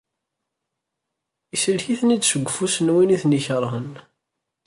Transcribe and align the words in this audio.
Isellek-iten-id 1.55 2.23
seg 2.27 2.43
ufus 2.49 2.75
n 2.81 2.93
win 2.93 3.13
i 3.15 3.17
ten-ikerhen. 3.21 3.91